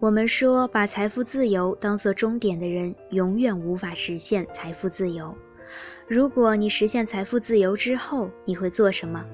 [0.00, 5.34] 我们说，把财富自由当做终点的人，永远无法实现财富自由。
[6.06, 9.24] 如果你实现财富自由之后，你会做什么？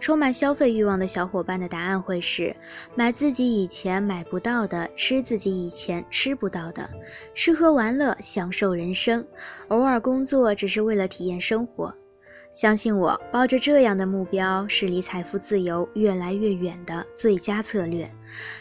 [0.00, 2.56] 充满消费欲望的小伙伴的答案会是：
[2.94, 6.88] 买自己以前买不到的，吃自己以前吃不到的，
[7.34, 9.22] 吃喝玩乐，享受人生，
[9.68, 11.94] 偶尔工作只是为了体验生活。
[12.52, 18.08] 相信我，抱着这样的目标是离财富自由越来越远的最佳策略，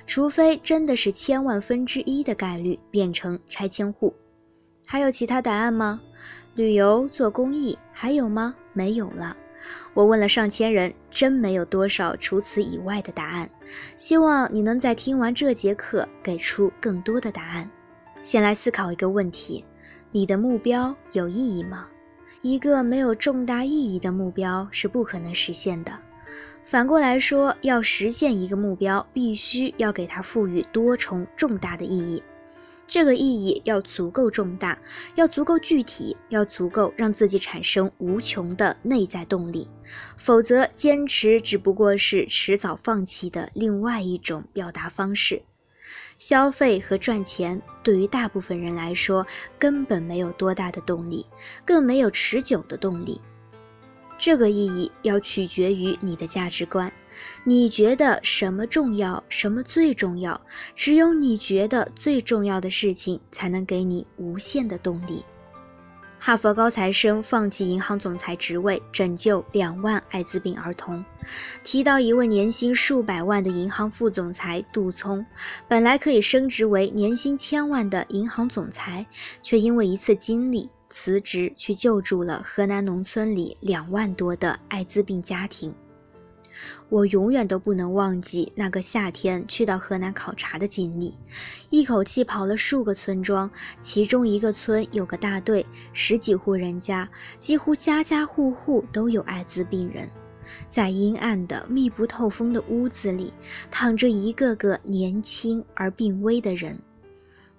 [0.07, 4.13] 除非真的是千万分之一的概率变成拆迁户。
[4.85, 6.01] 还有其他答案吗？
[6.55, 8.55] 旅游、做公益，还有吗？
[8.71, 9.35] 没有了。
[9.93, 13.49] 我问了上千人，真没有多少除此以外的答案。
[13.97, 17.69] 希望你能在听完这节课给出更多的答案。
[18.23, 19.63] 先来思考一个问题：
[20.11, 21.87] 你的目标有意义吗？
[22.41, 25.91] 一个没有重大意义的目标是不可能实现的。
[26.63, 32.21] 反过来说，要实现一个目标，必须要给它赋予多重重大的意义。
[32.87, 34.77] 这个意义要足够重大，
[35.15, 39.67] 要足够具体，要足够让自己产生无穷的内在动力。
[40.17, 45.41] 否则，坚持只不过是迟早放弃的另外一种表达方式。
[46.21, 49.25] 消费和赚钱对于大部分人来说
[49.57, 51.25] 根本没有多大的动力，
[51.65, 53.19] 更没有持久的动力。
[54.19, 56.93] 这个意义要取决于你的价值观，
[57.43, 60.39] 你觉得什么重要，什么最重要？
[60.75, 65.25] 只有你觉得最重要的事情，才能给你无限的动力。
[66.23, 71.03] 哈佛高材生放弃银行总裁职位，拯救两万艾滋病儿童。
[71.63, 75.25] 提到一位年薪数百万的银行副总裁杜聪，
[75.67, 79.03] 本来可以升职为年薪千万的银行总裁，
[79.41, 85.73] 却因为一次经历辞职，去救助了河南农村里两万多的艾滋病家庭。
[86.89, 91.15] 我永远都不能忘记那个夏天去到河南考察的经历，
[91.69, 93.49] 一口气跑了数个村庄，
[93.79, 100.09] 其中一个村有个大队，十几户人家，几乎家家户户都有艾滋病人，
[100.67, 103.33] 在阴暗的密不透风的屋子里，
[103.69, 106.77] 躺着一个个年轻而病危的人。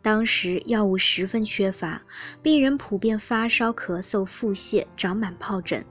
[0.02, 2.02] 当时药物十分缺乏，
[2.42, 5.84] 病人普遍发烧、咳嗽、腹泻、长满疱疹，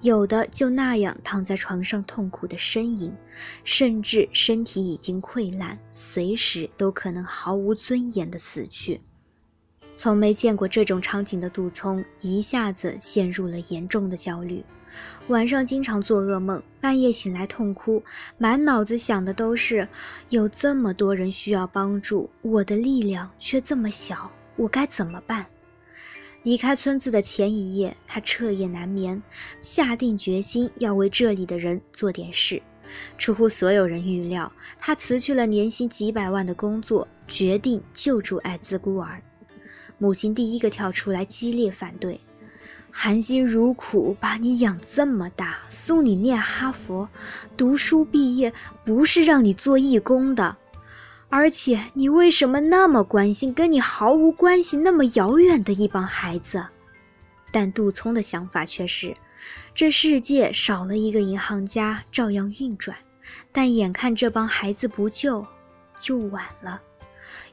[0.00, 3.12] 有的就那样躺在床上痛苦的呻吟，
[3.64, 9.00] 甚至身体已经溃烂，随时都可能毫无尊严的死去。
[9.96, 14.64] 从没见过这种场景的杜聪一下子陷入了严重的焦虑。
[15.28, 18.02] 晚上经常做噩梦，半夜醒来痛哭，
[18.38, 19.86] 满脑子想的都是
[20.30, 25.46] 有这么多人需要帮助，我的力量却这么小，我该怎么办？
[26.44, 29.20] 离开村子的前一夜，他彻夜难眠，
[29.62, 32.62] 下定决心要为这里的人做点事。
[33.16, 39.22] 出乎所有人预料，他辞去了年薪几百万的工作，决定救助艾滋孤儿。
[39.96, 42.20] 母亲第一个跳出来激烈反对。
[42.90, 47.08] 含辛茹苦把你养这么大，送你念哈佛，
[47.56, 48.52] 读书毕业
[48.84, 50.56] 不是让你做义工的，
[51.36, 56.64] 而且你为什么那么关心跟你毫无关系、那么遥远的一帮孩子？
[57.50, 59.12] 但杜聪的想法却是，
[59.74, 62.96] 这世界少了一个银行家照样运转，
[63.50, 65.44] 但眼看这帮孩子不救，
[65.98, 66.80] 就晚了。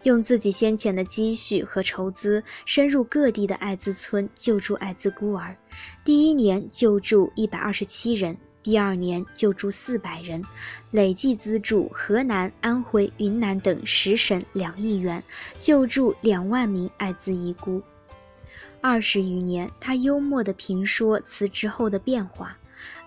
[0.03, 5.57] 用自己先前的积蓄和筹资，深入各地的艾滋村救助艾滋孤儿。
[6.05, 10.43] 第一年救助一百二十七人，第二年救助四百人，
[10.91, 15.23] 累计资助河南、安徽、云南等十省两亿元，
[15.57, 17.81] 救助两万名艾滋遗孤。
[18.79, 22.57] 二十余年，他幽默地评说辞职后的变化：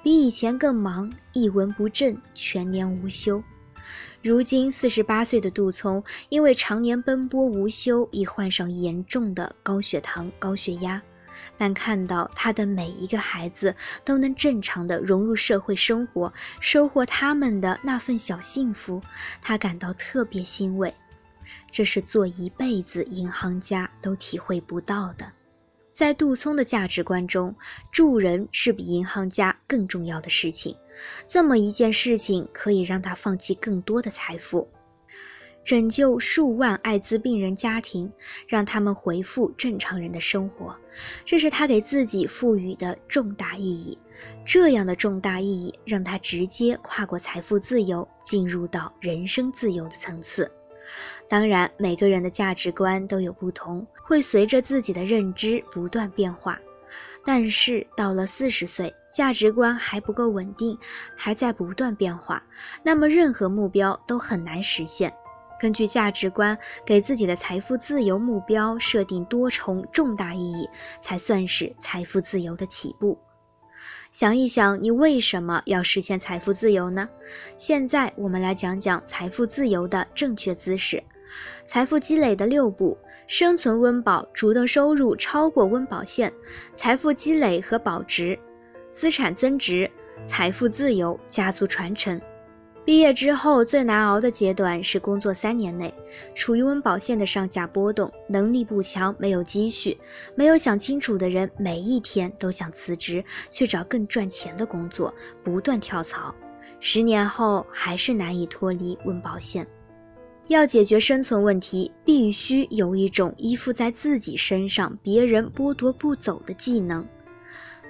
[0.02, 3.42] 比以前更忙，一文不振，全年无休。
[4.22, 11.02] 如今四十八岁的杜聪，因为常年奔波无休，已患上严重的高血糖、高血压。
[11.56, 13.74] 但看到他的每一个孩子
[14.04, 19.00] 都能正常的融入社会生活，收获他们的那份小幸福，
[19.40, 20.92] 他感到特别欣慰。
[21.70, 25.30] 这是做一辈子银行家都体会不到的。
[25.92, 27.54] 在杜聪的价值观中，
[27.92, 30.76] 助人是比银行家更重要的事情。
[31.28, 34.68] 这么一件事情可以让他放弃更多的财富。
[35.64, 38.12] 拯救数万艾滋病人家庭，
[38.46, 40.76] 让他们恢复正常人的生活，
[41.24, 43.98] 这是他给自己赋予的重大意义。
[44.44, 50.50] 这样的重大意义让他直接跨过财富自由，进入到人生自由的层次。
[51.28, 56.60] 当然，每个人的价值观都有不同，会随着自己的认知不断变化。
[57.24, 60.78] 但是到了四十岁，价值观还不够稳定，
[61.16, 62.44] 还在不断变化，
[62.84, 65.12] 那么任何目标都很难实现。
[65.64, 70.68] 根据价值观给自己的财富自由目标设定多重重大意义，
[71.00, 73.18] 才算是财富自由的起步。
[74.10, 77.08] 想一想，你为什么要实现财富自由呢？
[77.56, 81.02] 现在我们来讲讲财富自由的正确姿势。
[81.64, 86.30] 财富积累的六步：生存温饱，主动收入超过温饱线，
[86.76, 88.38] 财富积累和保值，
[88.90, 89.90] 资产增值，
[90.26, 92.20] 财富自由，家族传承。
[92.84, 95.92] 毕业之后最难熬的阶段是工作三年内，
[96.34, 99.96] 处于温饱线的上下波动，能力不强，没有积蓄，
[100.34, 106.34] 没有想清楚的人，每一天都想辞职去找更赚钱的工作，不断跳槽。
[106.78, 109.66] 十年后还是难以脱离温饱线。
[110.48, 117.02] 要解决生存问题，必须有一种依附在自己身上，别人剥夺不走的技能。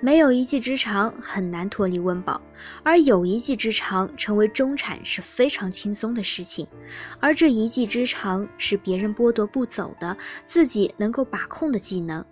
[0.01, 2.39] 没有一技之长，很难脱离温饱；
[2.83, 6.67] 而有一技之长，成为中产是非常轻松的事情。
[7.21, 10.15] 而这一技之长是别人剥夺不走的，
[10.45, 12.23] 自己能够把控的技能。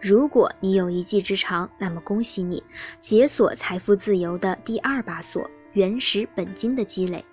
[0.00, 2.62] 如果你有一技之长，那么恭喜你，
[2.98, 7.24] 解锁财富自由的第二把锁——原始本金的积累。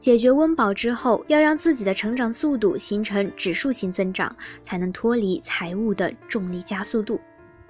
[0.00, 7.20] 解决温饱之后，要让自己的成长速度形成指数型增长，才能脱离财务的重力加速度。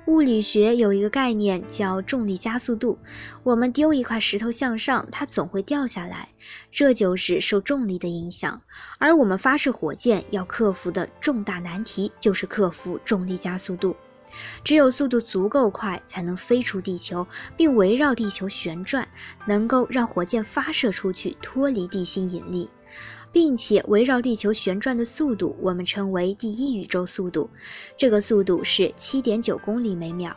[0.08, 2.98] 物理学有一个概念叫重力加速度。
[3.42, 6.30] 我们丢一块石头向上，它总会掉下来，
[6.70, 8.62] 这就是受重力的影响。
[8.98, 13.94] 而我们发射火箭要克服的重大难题就是克服重力加速度。
[14.64, 19.06] 只有速度足够快，才能飞出地球，并围绕地球旋转，
[19.44, 22.70] 能够让火箭发射出去，脱离地心引力。
[23.32, 27.48] 并且围绕地球旋转的速度，我们称为第一宇宙速度。
[27.96, 30.36] 这个速度是七点九公里每秒。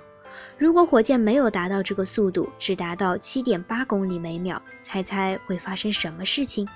[0.57, 6.67] 如果火箭没有达到这个速度，只达到七点八公里每秒，猜猜会发生什么事情？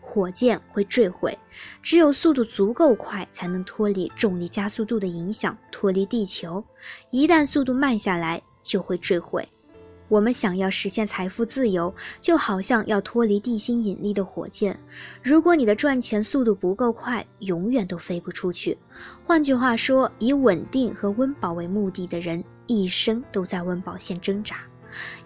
[0.00, 1.36] 火箭会坠毁。
[1.82, 6.62] 只有速度足够快，才能脱离重力加速度的影响，脱离地球。
[7.10, 9.48] 一旦速度慢下来，就会坠毁。
[10.08, 14.78] 我们想要实现财富自由，就好像要脱离地心引力的火箭。
[15.22, 18.76] 如果你的赚钱速度不够快，永远都飞不出去。
[19.24, 24.58] 换句话说，以稳定和温饱为目的的人，一生都在温饱线挣扎，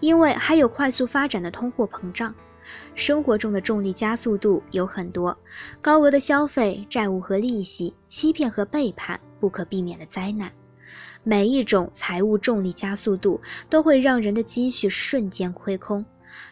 [0.00, 2.34] 因为还有快速发展的通货膨胀。
[2.94, 5.36] 生活中的重力加速度有很多：
[5.80, 10.52] 高额的消费、债务和利息、欺骗和背叛、不可避免的灾难。
[11.22, 16.04] 每一种财务重力加速度都会让人的积蓄瞬间亏空。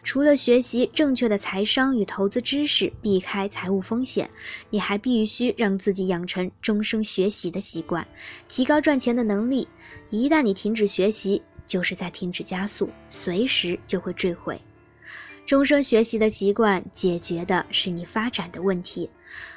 [0.03, 4.29] 除了学习正确的财商与投资知识，避开财务风险，
[4.69, 8.05] 你还必须让自己养成终生学习的习惯，
[8.47, 9.67] 提高赚钱的能力。
[10.09, 14.61] 一旦你停止学习，就是在停止加速，随时就会坠毁。
[15.45, 19.09] 终生学习的习惯解决的是你发展的问题。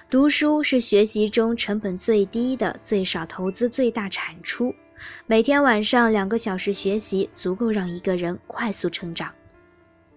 [0.08, 4.74] 读书是学习中成本最低的、最少投资、最大产出。
[5.26, 9.32] 每天晚上两个小时学习，足够让一个人快速成长。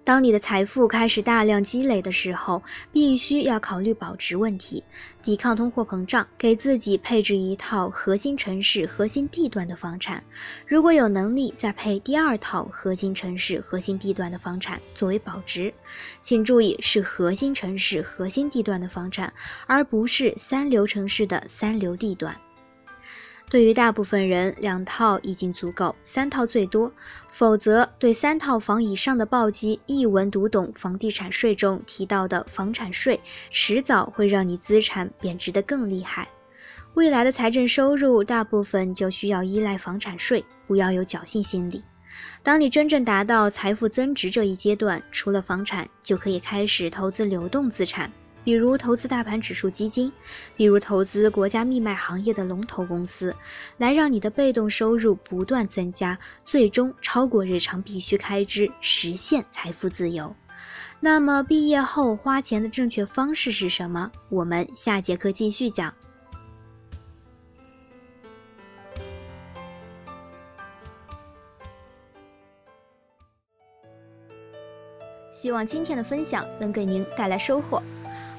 [0.04, 2.62] 当你的财富开始大量积累的时候，
[2.92, 4.84] 必须要考虑保值问题，
[5.24, 10.24] 抵抗通货膨胀，给自己配置一套核心城市、核心地段的房产。
[10.68, 15.74] 如果有能力，再配第二套核心城市、核心地段的房产作为保值。
[16.22, 19.34] 请注意，是核心城市、核心地段的房产，
[19.66, 22.40] 而不是三流城市的三流地段。
[23.50, 26.92] 对于大部分人，两套已经足够，三套最多。
[27.30, 33.20] 否则，对三套房以上的暴击一文读懂房地产税中提到的房产税，
[33.52, 36.28] 迟早会让你资产贬值的更厉害。
[36.96, 41.84] 未来的财政收入大部分就需要依赖房产税，不要有侥幸心理。
[42.42, 48.12] 当你真正达到财富增值这一阶段，除了房产，就可以开始投资流动资产。
[48.46, 50.10] 比如投资大盘指数基金，
[50.56, 53.36] 比如投资国家密卖行业的龙头公司，
[53.78, 60.34] 来让你的被动收入不断增加，最终超过日常必须开支，实现财富自由。
[61.00, 64.12] 那么毕业后花钱的正确方式是什么？
[64.30, 65.92] 我们下节课继续讲。
[75.32, 77.82] 希望今天的分享能给您带来收获。